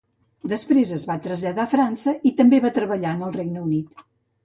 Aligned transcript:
Després 0.53 0.93
es 0.95 1.03
va 1.09 1.17
traslladar 1.27 1.67
a 1.69 1.71
França, 1.75 2.17
i 2.31 2.35
també 2.43 2.63
va 2.67 2.75
treballar 2.81 3.17
en 3.19 3.25
el 3.29 3.41
Regne 3.41 3.67
Unit. 3.71 4.07